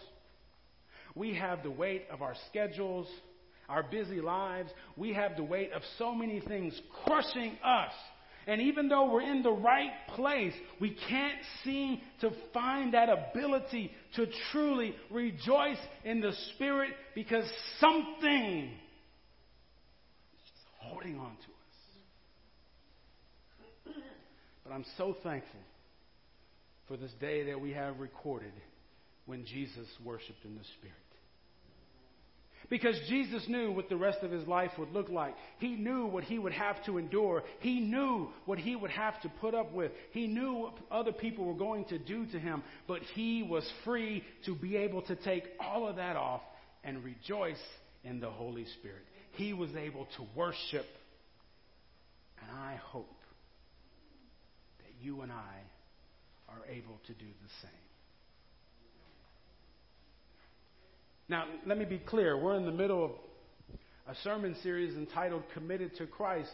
We 1.15 1.35
have 1.35 1.63
the 1.63 1.71
weight 1.71 2.07
of 2.11 2.23
our 2.23 2.35
schedules, 2.49 3.07
our 3.69 3.83
busy 3.83 4.21
lives. 4.21 4.71
We 4.97 5.13
have 5.15 5.37
the 5.37 5.45
weight 5.45 5.73
of 5.73 5.83
so 5.99 6.15
many 6.15 6.41
things 6.41 6.81
crushing 7.05 7.59
us. 7.65 7.93
And 8.47 8.63
even 8.63 8.89
though 8.89 9.13
we're 9.13 9.23
in 9.23 9.43
the 9.43 9.53
right 9.53 9.93
place, 10.17 10.55
we 10.81 10.97
can't 11.09 11.39
seem 11.63 12.01
to 12.21 12.31
find 12.53 12.95
that 12.95 13.09
ability 13.09 13.93
to 14.17 14.27
truly 14.51 14.95
rejoice 15.11 15.79
in 16.05 16.21
the 16.21 16.33
Spirit 16.55 16.91
because 17.15 17.45
something 17.79 18.71
is 20.33 20.41
just 20.41 20.67
holding 20.79 21.19
on 21.19 21.33
to 21.37 21.53
us. 23.93 23.97
But 24.65 24.73
I'm 24.73 24.87
so 24.97 25.17
thankful 25.23 25.61
for 26.91 26.97
this 26.97 27.13
day 27.21 27.45
that 27.45 27.61
we 27.61 27.71
have 27.71 28.01
recorded 28.01 28.53
when 29.25 29.45
Jesus 29.45 29.87
worshiped 30.05 30.45
in 30.45 30.57
the 30.57 30.65
Spirit. 30.77 30.97
Because 32.69 32.97
Jesus 33.09 33.45
knew 33.47 33.71
what 33.71 33.89
the 33.89 33.97
rest 33.97 34.25
of 34.25 34.33
his 34.33 34.47
life 34.49 34.73
would 34.77 34.93
look 34.93 35.09
like. 35.09 35.37
He 35.61 35.77
knew 35.77 36.07
what 36.07 36.25
he 36.25 36.37
would 36.37 36.53
have 36.53 36.85
to 36.87 36.99
endure. 36.99 37.45
He 37.61 37.79
knew 37.79 38.31
what 38.45 38.59
he 38.59 38.75
would 38.75 38.91
have 38.91 39.21
to 39.23 39.29
put 39.29 39.55
up 39.55 39.73
with. 39.73 39.93
He 40.11 40.27
knew 40.27 40.55
what 40.55 40.79
other 40.91 41.13
people 41.13 41.45
were 41.45 41.55
going 41.55 41.85
to 41.87 41.99
do 41.99 42.27
to 42.27 42.41
him. 42.41 42.65
But 42.89 43.03
he 43.15 43.45
was 43.45 43.65
free 43.85 44.25
to 44.47 44.57
be 44.57 44.77
able 44.77 45.03
to 45.03 45.15
take 45.15 45.45
all 45.61 45.87
of 45.87 45.95
that 45.97 46.17
off 46.17 46.43
and 46.83 47.05
rejoice 47.05 47.63
in 48.03 48.19
the 48.19 48.31
Holy 48.31 48.67
Spirit. 48.81 49.05
He 49.33 49.53
was 49.53 49.71
able 49.77 50.07
to 50.17 50.27
worship. 50.35 50.87
And 52.43 52.51
I 52.59 52.81
hope 52.83 53.15
that 54.79 55.05
you 55.05 55.21
and 55.21 55.31
I 55.31 55.61
are 56.51 56.67
able 56.69 56.99
to 57.07 57.13
do 57.13 57.27
the 57.27 57.49
same. 57.63 57.71
Now, 61.29 61.45
let 61.67 61.79
me 61.79 61.85
be 61.85 61.99
clear. 61.99 62.37
We're 62.37 62.57
in 62.57 62.67
the 62.67 62.73
middle 62.73 63.05
of 63.05 63.11
a 64.09 64.15
sermon 64.25 64.57
series 64.63 64.97
entitled 64.97 65.45
Committed 65.55 65.97
to 65.99 66.07
Christ. 66.07 66.51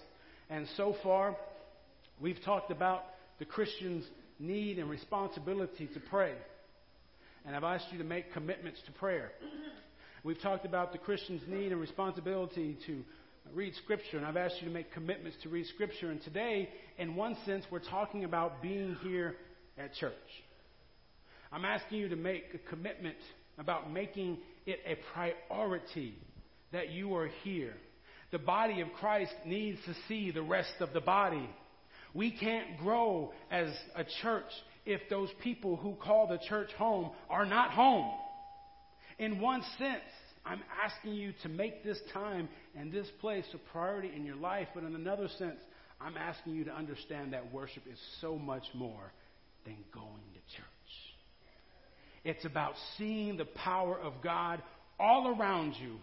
And 0.50 0.66
so 0.76 0.94
far, 1.02 1.36
we've 2.20 2.42
talked 2.44 2.70
about 2.70 3.04
the 3.38 3.46
Christian's 3.46 4.04
need 4.38 4.78
and 4.78 4.90
responsibility 4.90 5.88
to 5.94 6.00
pray. 6.00 6.34
And 7.46 7.56
I've 7.56 7.64
asked 7.64 7.86
you 7.90 7.98
to 7.98 8.04
make 8.04 8.32
commitments 8.34 8.80
to 8.86 8.92
prayer. 8.92 9.30
We've 10.24 10.40
talked 10.40 10.66
about 10.66 10.92
the 10.92 10.98
Christian's 10.98 11.42
need 11.48 11.72
and 11.72 11.80
responsibility 11.80 12.76
to 12.86 13.02
read 13.54 13.74
Scripture, 13.76 14.16
and 14.16 14.26
I've 14.26 14.36
asked 14.36 14.56
you 14.60 14.66
to 14.66 14.74
make 14.74 14.92
commitments 14.92 15.38
to 15.44 15.48
read 15.48 15.66
Scripture. 15.66 16.10
And 16.10 16.20
today, 16.22 16.68
in 16.98 17.14
one 17.14 17.36
sense, 17.46 17.64
we're 17.70 17.78
talking 17.78 18.24
about 18.24 18.60
being 18.60 18.96
here 19.02 19.36
at 19.78 19.94
church. 19.94 20.12
I'm 21.52 21.64
asking 21.64 21.98
you 21.98 22.08
to 22.08 22.16
make 22.16 22.44
a 22.54 22.70
commitment 22.70 23.16
about 23.58 23.92
making 23.92 24.38
it 24.66 24.80
a 24.86 24.96
priority 25.12 26.14
that 26.72 26.90
you 26.90 27.14
are 27.14 27.28
here. 27.44 27.74
The 28.32 28.38
body 28.38 28.80
of 28.80 28.88
Christ 28.98 29.32
needs 29.44 29.78
to 29.86 29.94
see 30.08 30.30
the 30.30 30.42
rest 30.42 30.72
of 30.80 30.92
the 30.92 31.00
body. 31.00 31.48
We 32.12 32.30
can't 32.30 32.78
grow 32.78 33.32
as 33.50 33.68
a 33.94 34.04
church 34.22 34.50
if 34.84 35.00
those 35.08 35.28
people 35.42 35.76
who 35.76 35.94
call 35.94 36.26
the 36.26 36.38
church 36.48 36.70
home 36.72 37.10
are 37.30 37.46
not 37.46 37.70
home. 37.70 38.12
In 39.18 39.40
one 39.40 39.62
sense, 39.78 40.02
I'm 40.44 40.60
asking 40.84 41.14
you 41.14 41.32
to 41.42 41.48
make 41.48 41.84
this 41.84 41.98
time 42.12 42.48
and 42.76 42.92
this 42.92 43.06
place 43.20 43.44
a 43.54 43.58
priority 43.72 44.12
in 44.14 44.24
your 44.24 44.36
life, 44.36 44.68
but 44.74 44.84
in 44.84 44.94
another 44.94 45.28
sense, 45.38 45.58
I'm 46.00 46.16
asking 46.16 46.54
you 46.54 46.64
to 46.64 46.74
understand 46.74 47.32
that 47.32 47.52
worship 47.52 47.84
is 47.90 47.98
so 48.20 48.36
much 48.38 48.64
more 48.74 49.12
than 49.66 49.76
going 49.92 50.22
to 50.32 50.56
church. 50.56 50.66
It's 52.24 52.44
about 52.44 52.74
seeing 52.96 53.36
the 53.36 53.44
power 53.44 53.98
of 54.00 54.14
God 54.22 54.62
all 54.98 55.36
around 55.38 55.74
you 55.80 55.96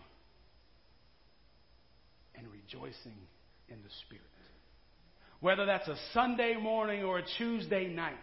and 2.35 2.45
rejoicing 2.51 3.17
in 3.69 3.77
the 3.81 3.89
Spirit. 4.05 4.23
Whether 5.39 5.65
that's 5.65 5.87
a 5.87 5.97
Sunday 6.13 6.55
morning 6.55 7.03
or 7.03 7.19
a 7.19 7.23
Tuesday 7.37 7.87
night, 7.87 8.13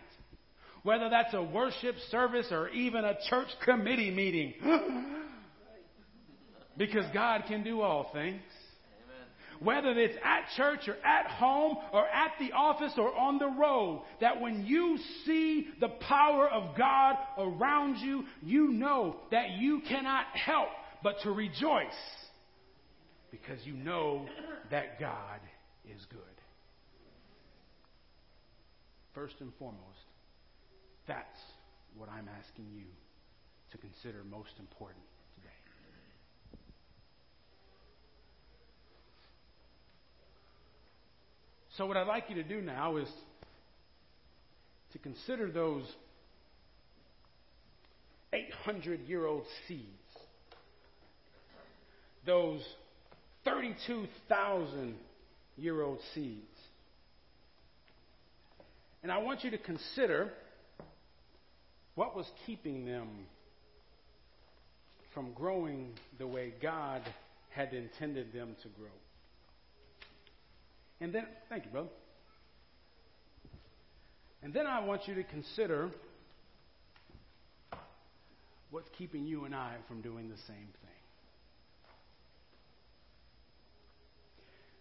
whether 0.83 1.11
that's 1.11 1.35
a 1.35 1.43
worship 1.43 1.97
service 2.11 2.47
or 2.51 2.69
even 2.71 3.05
a 3.05 3.15
church 3.29 3.49
committee 3.65 4.11
meeting, 4.11 4.55
because 6.79 7.05
God 7.13 7.43
can 7.47 7.63
do 7.63 7.83
all 7.83 8.11
things 8.13 8.41
whether 9.61 9.91
it's 9.91 10.17
at 10.25 10.47
church 10.57 10.89
or 10.89 10.97
at 11.05 11.27
home 11.27 11.77
or 11.93 12.07
at 12.09 12.33
the 12.41 12.53
office 12.53 12.93
or 12.97 13.15
on 13.15 13.39
the 13.39 13.47
road, 13.47 14.03
that 14.21 14.41
when 14.41 14.65
you 14.65 14.99
see 15.25 15.69
the 15.81 15.89
power 15.89 16.49
of 16.49 16.77
God 16.77 17.17
around 17.39 17.99
you, 17.99 18.25
you 18.43 18.69
know 18.69 19.17
that 19.31 19.51
you 19.59 19.83
cannot 19.89 20.25
help 20.35 20.69
but 21.03 21.17
to 21.23 21.31
rejoice 21.31 21.93
because 23.31 23.59
you 23.65 23.75
know 23.75 24.27
that 24.71 24.99
God 24.99 25.41
is 25.85 26.05
good. 26.11 26.21
First 29.15 29.35
and 29.41 29.53
foremost, 29.59 29.85
that's 31.07 31.41
what 31.97 32.09
I'm 32.09 32.29
asking 32.39 32.67
you 32.73 32.85
to 33.73 33.79
consider 33.79 34.25
most 34.25 34.53
important. 34.59 35.05
So, 41.77 41.87
what 41.87 41.97
I'd 41.97 42.09
like 42.09 42.25
you 42.29 42.35
to 42.37 42.43
do 42.43 42.61
now 42.61 42.97
is 42.97 43.09
to 44.93 44.99
consider 44.99 45.51
those 45.51 45.85
800 48.33 49.07
year 49.07 49.25
old 49.25 49.45
seeds, 49.69 49.87
those 52.27 52.63
32,000 53.45 54.95
year 55.57 55.81
old 55.81 56.01
seeds. 56.15 56.45
And 59.03 59.11
I 59.11 59.19
want 59.19 59.45
you 59.45 59.51
to 59.53 59.59
consider 59.59 60.31
what 61.95 62.17
was 62.17 62.27
keeping 62.47 62.85
them 62.85 63.09
from 65.15 65.33
growing 65.33 65.93
the 66.19 66.27
way 66.27 66.53
God 66.61 67.03
had 67.51 67.73
intended 67.73 68.33
them 68.33 68.57
to 68.63 68.69
grow. 68.69 68.89
And 71.01 71.13
then, 71.13 71.27
thank 71.49 71.65
you, 71.65 71.71
brother. 71.71 71.89
And 74.43 74.53
then 74.53 74.67
I 74.67 74.85
want 74.85 75.07
you 75.07 75.15
to 75.15 75.23
consider 75.25 75.91
what's 78.71 78.89
keeping 78.97 79.27
you 79.27 79.45
and 79.45 79.55
I 79.55 79.77
from 79.89 80.01
doing 80.01 80.29
the 80.29 80.37
same 80.47 80.57
thing. 80.57 80.91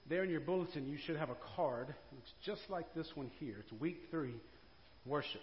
There 0.10 0.24
in 0.24 0.30
your 0.30 0.40
bulletin, 0.40 0.88
you 0.88 0.98
should 0.98 1.18
have 1.18 1.30
a 1.30 1.38
card. 1.56 1.94
It's 2.18 2.34
just 2.44 2.62
like 2.70 2.94
this 2.96 3.08
one 3.16 3.30
here. 3.40 3.58
It's 3.60 3.72
week 3.80 4.08
three 4.10 4.34
worship. 5.06 5.42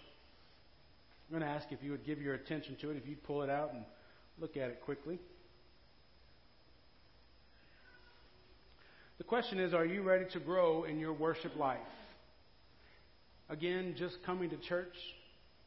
I'm 1.29 1.39
going 1.39 1.49
to 1.49 1.55
ask 1.55 1.71
if 1.71 1.81
you 1.81 1.91
would 1.91 2.05
give 2.05 2.21
your 2.21 2.33
attention 2.33 2.75
to 2.81 2.91
it, 2.91 2.97
if 2.97 3.07
you'd 3.07 3.23
pull 3.23 3.43
it 3.43 3.49
out 3.49 3.73
and 3.73 3.83
look 4.39 4.57
at 4.57 4.69
it 4.69 4.81
quickly. 4.81 5.19
The 9.17 9.23
question 9.23 9.59
is, 9.59 9.73
are 9.73 9.85
you 9.85 10.03
ready 10.03 10.25
to 10.33 10.39
grow 10.39 10.83
in 10.83 10.99
your 10.99 11.13
worship 11.13 11.55
life? 11.55 11.79
Again, 13.49 13.95
just 13.97 14.17
coming 14.25 14.49
to 14.49 14.57
church 14.57 14.93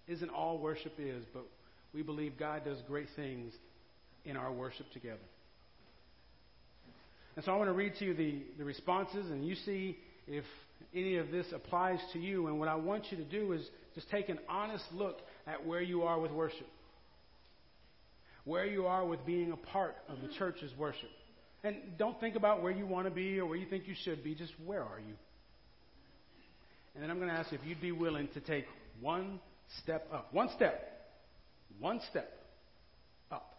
isn't 0.07 0.31
all 0.31 0.59
worship 0.59 0.93
is, 0.99 1.25
but 1.33 1.45
we 1.93 2.03
believe 2.03 2.39
God 2.39 2.65
does 2.65 2.79
great 2.87 3.09
things 3.17 3.53
in 4.25 4.37
our 4.37 4.53
worship 4.53 4.87
together. 4.93 5.19
And 7.37 7.45
so 7.45 7.53
I 7.53 7.57
want 7.57 7.69
to 7.69 7.75
read 7.75 7.95
to 7.99 8.05
you 8.05 8.15
the, 8.15 8.43
the 8.59 8.65
responses, 8.65 9.31
and 9.31 9.47
you 9.47 9.55
see 9.55 9.99
if 10.29 10.45
any 10.95 11.17
of 11.17 11.31
this 11.31 11.47
applies 11.55 11.99
to 12.13 12.19
you. 12.19 12.47
And 12.49 12.61
what 12.61 12.69
I 12.69 12.75
want 12.75 13.05
you 13.11 13.17
to 13.17 13.25
do 13.25 13.53
is 13.53 13.63
just 13.95 14.11
take 14.11 14.29
an 14.29 14.39
honest 14.49 14.85
look 14.93 15.19
at 15.47 15.67
where 15.67 15.81
you 15.81 16.03
are 16.03 16.21
with 16.21 16.33
worship, 16.33 16.67
where 18.45 18.67
you 18.67 18.87
are 18.87 19.05
with 19.05 19.25
being 19.25 19.53
a 19.53 19.57
part 19.57 19.97
of 20.09 20.21
the 20.21 20.29
church's 20.39 20.71
worship. 20.79 21.11
And 21.63 21.77
don't 21.99 22.19
think 22.21 22.37
about 22.37 22.63
where 22.63 22.73
you 22.73 22.87
want 22.87 23.07
to 23.07 23.11
be 23.11 23.39
or 23.39 23.47
where 23.47 23.57
you 23.57 23.67
think 23.67 23.87
you 23.87 23.95
should 24.05 24.25
be, 24.25 24.35
just 24.35 24.53
where 24.65 24.83
are 24.83 24.99
you? 24.99 25.15
And 26.95 27.03
then 27.03 27.11
I'm 27.11 27.19
going 27.19 27.31
to 27.31 27.35
ask 27.35 27.53
if 27.53 27.61
you'd 27.65 27.81
be 27.81 27.93
willing 27.93 28.29
to 28.35 28.41
take 28.41 28.65
one 29.01 29.41
step 29.83 30.09
up. 30.13 30.33
One 30.33 30.49
step. 30.57 31.09
One 31.79 32.01
step 32.11 32.33
up. 33.31 33.55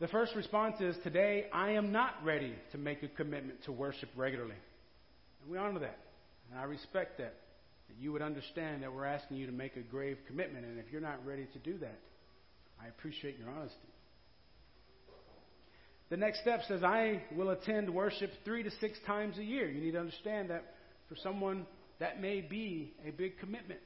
The 0.00 0.08
first 0.08 0.34
response 0.34 0.80
is 0.80 0.96
today, 1.02 1.46
I 1.52 1.70
am 1.70 1.90
not 1.90 2.14
ready 2.22 2.54
to 2.72 2.78
make 2.78 3.02
a 3.02 3.08
commitment 3.08 3.64
to 3.64 3.72
worship 3.72 4.10
regularly. 4.16 4.54
And 5.42 5.50
we 5.50 5.58
honor 5.58 5.80
that. 5.80 5.98
And 6.50 6.60
I 6.60 6.64
respect 6.64 7.18
that. 7.18 7.34
That 7.88 7.96
you 8.00 8.12
would 8.12 8.22
understand 8.22 8.82
that 8.82 8.92
we're 8.92 9.04
asking 9.04 9.38
you 9.38 9.46
to 9.46 9.52
make 9.52 9.76
a 9.76 9.80
grave 9.80 10.18
commitment. 10.26 10.64
And 10.64 10.78
if 10.78 10.86
you're 10.90 11.00
not 11.00 11.24
ready 11.26 11.46
to 11.52 11.58
do 11.58 11.78
that, 11.78 11.98
I 12.82 12.88
appreciate 12.88 13.38
your 13.38 13.48
honesty. 13.50 13.76
The 16.14 16.20
next 16.20 16.42
step 16.42 16.60
says, 16.68 16.84
I 16.84 17.24
will 17.34 17.50
attend 17.50 17.92
worship 17.92 18.30
three 18.44 18.62
to 18.62 18.70
six 18.80 18.96
times 19.04 19.36
a 19.36 19.42
year. 19.42 19.68
You 19.68 19.80
need 19.80 19.94
to 19.94 19.98
understand 19.98 20.50
that 20.50 20.62
for 21.08 21.16
someone, 21.16 21.66
that 21.98 22.22
may 22.22 22.40
be 22.40 22.94
a 23.04 23.10
big 23.10 23.36
commitment. 23.40 23.80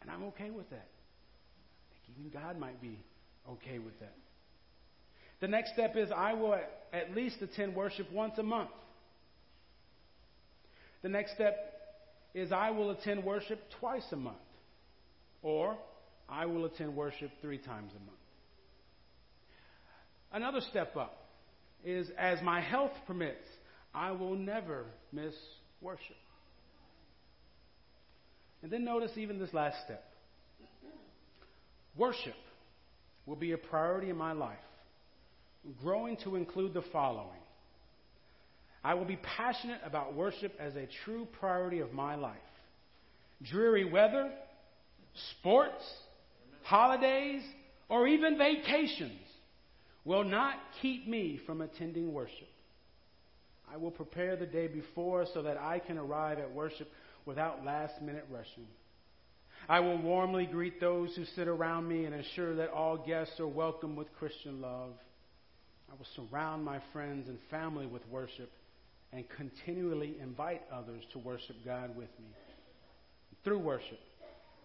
And 0.00 0.08
I'm 0.08 0.22
okay 0.26 0.50
with 0.50 0.70
that. 0.70 0.86
I 0.86 2.06
think 2.06 2.18
even 2.20 2.30
God 2.30 2.60
might 2.60 2.80
be 2.80 3.00
okay 3.50 3.80
with 3.80 3.98
that. 3.98 4.14
The 5.40 5.48
next 5.48 5.72
step 5.72 5.96
is 5.96 6.10
I 6.16 6.34
will 6.34 6.54
at 6.92 7.16
least 7.16 7.42
attend 7.42 7.74
worship 7.74 8.06
once 8.12 8.34
a 8.38 8.44
month. 8.44 8.70
The 11.02 11.08
next 11.08 11.34
step 11.34 11.56
is 12.34 12.52
I 12.52 12.70
will 12.70 12.92
attend 12.92 13.24
worship 13.24 13.58
twice 13.80 14.06
a 14.12 14.16
month. 14.16 14.36
Or 15.42 15.76
I 16.28 16.46
will 16.46 16.66
attend 16.66 16.94
worship 16.94 17.32
three 17.42 17.58
times 17.58 17.90
a 17.96 17.98
month. 17.98 18.16
Another 20.32 20.60
step 20.60 20.96
up 20.96 21.26
is 21.84 22.08
as 22.18 22.42
my 22.42 22.60
health 22.60 22.92
permits, 23.06 23.46
I 23.94 24.10
will 24.12 24.34
never 24.34 24.84
miss 25.12 25.34
worship. 25.80 26.16
And 28.62 28.70
then 28.70 28.84
notice 28.84 29.12
even 29.16 29.38
this 29.38 29.54
last 29.54 29.76
step. 29.84 30.04
Worship 31.96 32.34
will 33.24 33.36
be 33.36 33.52
a 33.52 33.58
priority 33.58 34.10
in 34.10 34.16
my 34.16 34.32
life, 34.32 34.58
growing 35.82 36.16
to 36.24 36.36
include 36.36 36.74
the 36.74 36.82
following. 36.92 37.40
I 38.84 38.94
will 38.94 39.04
be 39.04 39.18
passionate 39.36 39.80
about 39.84 40.14
worship 40.14 40.52
as 40.60 40.74
a 40.76 40.86
true 41.04 41.26
priority 41.40 41.80
of 41.80 41.92
my 41.92 42.14
life. 42.14 42.36
Dreary 43.42 43.84
weather, 43.84 44.30
sports, 45.38 45.82
holidays, 46.62 47.42
or 47.88 48.06
even 48.06 48.38
vacations 48.38 49.25
will 50.06 50.24
not 50.24 50.54
keep 50.80 51.06
me 51.06 51.38
from 51.44 51.60
attending 51.60 52.14
worship. 52.14 52.48
I 53.70 53.76
will 53.76 53.90
prepare 53.90 54.36
the 54.36 54.46
day 54.46 54.68
before 54.68 55.26
so 55.34 55.42
that 55.42 55.58
I 55.58 55.80
can 55.80 55.98
arrive 55.98 56.38
at 56.38 56.54
worship 56.54 56.88
without 57.26 57.64
last 57.64 58.00
minute 58.00 58.24
rushing. 58.30 58.68
I 59.68 59.80
will 59.80 59.98
warmly 59.98 60.46
greet 60.46 60.80
those 60.80 61.14
who 61.16 61.24
sit 61.34 61.48
around 61.48 61.88
me 61.88 62.04
and 62.04 62.14
ensure 62.14 62.54
that 62.54 62.70
all 62.70 62.96
guests 62.96 63.40
are 63.40 63.48
welcome 63.48 63.96
with 63.96 64.06
Christian 64.16 64.60
love. 64.60 64.92
I 65.90 65.94
will 65.94 66.28
surround 66.28 66.64
my 66.64 66.78
friends 66.92 67.28
and 67.28 67.38
family 67.50 67.86
with 67.86 68.06
worship 68.08 68.52
and 69.12 69.24
continually 69.36 70.14
invite 70.22 70.62
others 70.72 71.02
to 71.14 71.18
worship 71.18 71.56
God 71.64 71.96
with 71.96 72.10
me. 72.20 72.28
Through 73.42 73.58
worship, 73.58 73.98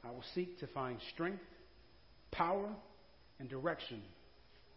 I 0.03 0.11
will 0.11 0.23
seek 0.35 0.59
to 0.59 0.67
find 0.67 0.99
strength, 1.13 1.41
power, 2.31 2.69
and 3.39 3.49
direction 3.49 4.03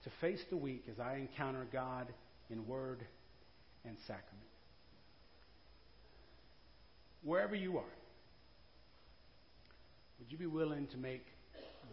to 0.05 0.11
face 0.21 0.41
the 0.51 0.57
week 0.57 0.85
as 0.91 1.01
I 1.01 1.17
encounter 1.17 1.67
God 1.73 2.07
in 2.51 2.67
word 2.67 3.01
and 3.85 3.97
sacrament. 4.07 4.31
Wherever 7.23 7.55
you 7.55 7.79
are, 7.79 7.95
would 10.19 10.31
you 10.31 10.39
be 10.39 10.47
willing 10.47 10.87
to 10.89 10.97
make 10.97 11.25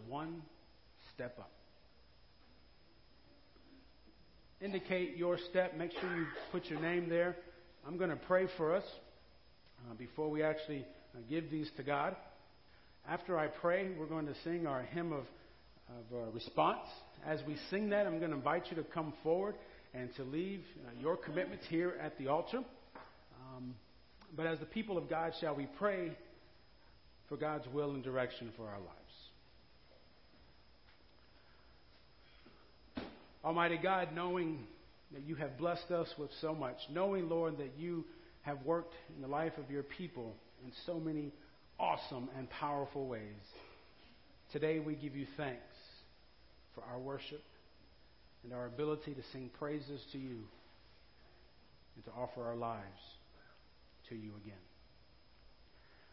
one 0.06 0.42
step 1.14 1.38
up? 1.38 1.50
Indicate 4.60 5.16
your 5.16 5.38
step. 5.50 5.76
Make 5.76 5.90
sure 5.92 6.16
you 6.16 6.26
put 6.52 6.66
your 6.66 6.80
name 6.80 7.08
there. 7.08 7.36
I'm 7.86 7.96
going 7.96 8.10
to 8.10 8.16
pray 8.16 8.46
for 8.56 8.76
us 8.76 8.84
uh, 9.90 9.94
before 9.94 10.30
we 10.30 10.42
actually 10.42 10.86
uh, 11.14 11.18
give 11.28 11.50
these 11.50 11.68
to 11.78 11.82
God. 11.82 12.14
After 13.08 13.36
I 13.36 13.48
pray, 13.48 13.90
we're 13.98 14.06
going 14.06 14.26
to 14.26 14.34
sing 14.44 14.68
our 14.68 14.82
hymn 14.82 15.12
of, 15.12 15.24
of 15.98 16.16
uh, 16.16 16.30
response. 16.32 16.86
As 17.26 17.40
we 17.46 17.56
sing 17.70 17.90
that, 17.90 18.06
I'm 18.06 18.18
going 18.18 18.30
to 18.30 18.36
invite 18.36 18.64
you 18.70 18.76
to 18.76 18.84
come 18.84 19.12
forward 19.22 19.54
and 19.94 20.14
to 20.16 20.24
leave 20.24 20.62
uh, 20.86 20.90
your 21.00 21.16
commitments 21.16 21.64
here 21.68 21.94
at 22.00 22.18
the 22.18 22.28
altar. 22.28 22.58
Um, 22.58 23.74
but 24.36 24.46
as 24.46 24.58
the 24.58 24.66
people 24.66 24.96
of 24.96 25.08
God, 25.08 25.32
shall 25.40 25.54
we 25.54 25.66
pray 25.78 26.16
for 27.28 27.36
God's 27.36 27.66
will 27.72 27.92
and 27.92 28.02
direction 28.02 28.50
for 28.56 28.66
our 28.66 28.78
lives? 28.78 28.88
Almighty 33.44 33.78
God, 33.82 34.08
knowing 34.14 34.60
that 35.12 35.22
you 35.26 35.34
have 35.34 35.58
blessed 35.58 35.90
us 35.90 36.08
with 36.16 36.30
so 36.40 36.54
much, 36.54 36.76
knowing, 36.90 37.28
Lord, 37.28 37.58
that 37.58 37.72
you 37.76 38.04
have 38.42 38.62
worked 38.64 38.94
in 39.14 39.20
the 39.20 39.28
life 39.28 39.52
of 39.58 39.70
your 39.70 39.82
people 39.82 40.34
in 40.64 40.72
so 40.86 40.98
many 40.98 41.32
awesome 41.78 42.28
and 42.38 42.48
powerful 42.48 43.08
ways, 43.08 43.20
today 44.52 44.78
we 44.78 44.94
give 44.94 45.16
you 45.16 45.26
thanks 45.36 45.71
for 46.74 46.82
our 46.90 46.98
worship 46.98 47.42
and 48.44 48.52
our 48.52 48.66
ability 48.66 49.14
to 49.14 49.22
sing 49.32 49.50
praises 49.58 50.00
to 50.12 50.18
you 50.18 50.38
and 51.94 52.04
to 52.04 52.10
offer 52.12 52.42
our 52.42 52.56
lives 52.56 52.82
to 54.08 54.14
you 54.14 54.30
again. 54.44 54.54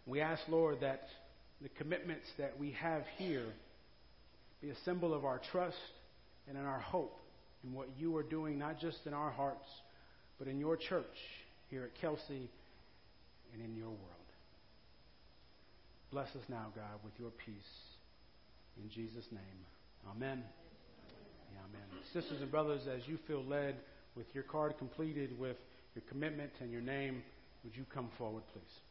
We 0.06 0.22
ask, 0.22 0.42
Lord, 0.48 0.82
that 0.82 1.04
the 1.62 1.70
commitments 1.70 2.26
that 2.38 2.58
we 2.60 2.72
have 2.72 3.04
here 3.18 3.46
be 4.62 4.70
a 4.70 4.76
symbol 4.86 5.14
of 5.14 5.26
our 5.26 5.42
trust 5.52 5.78
and 6.48 6.58
in 6.58 6.66
our 6.66 6.80
hope 6.80 7.20
in 7.64 7.74
what 7.74 7.88
you 7.98 8.16
are 8.18 8.24
doing, 8.24 8.58
not 8.58 8.80
just 8.80 8.98
in 9.06 9.14
our 9.14 9.32
hearts, 9.32 9.68
but 10.38 10.48
in 10.48 10.60
your 10.60 10.78
church 10.78 11.06
here 11.70 11.84
at 11.84 12.02
Kelsey 12.02 12.50
and 13.54 13.64
in 13.64 13.76
your 13.76 13.90
world. 13.90 14.00
Bless 16.12 16.30
us 16.30 16.44
now, 16.48 16.68
God, 16.76 17.00
with 17.04 17.14
your 17.20 17.30
peace. 17.46 17.56
In 18.82 18.90
Jesus' 18.90 19.26
name. 19.32 19.66
Amen. 20.08 20.44
Amen. 21.58 22.04
Sisters 22.14 22.42
and 22.42 22.52
brothers, 22.52 22.88
as 22.88 23.08
you 23.08 23.18
feel 23.28 23.44
led 23.44 23.76
with 24.16 24.28
your 24.34 24.44
card 24.44 24.78
completed 24.78 25.38
with 25.40 25.58
your 25.96 26.04
commitment 26.10 26.52
and 26.62 26.72
your 26.72 26.82
name, 26.82 27.24
would 27.64 27.76
you 27.76 27.86
come 27.94 28.10
forward, 28.18 28.44
please? 28.54 28.89